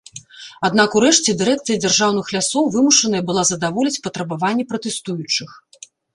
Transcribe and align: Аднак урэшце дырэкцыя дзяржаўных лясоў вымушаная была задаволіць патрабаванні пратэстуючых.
Аднак 0.69 0.95
урэшце 0.99 1.35
дырэкцыя 1.41 1.77
дзяржаўных 1.83 2.31
лясоў 2.37 2.63
вымушаная 2.77 3.21
была 3.29 3.43
задаволіць 3.51 4.01
патрабаванні 4.09 4.69
пратэстуючых. 4.75 5.49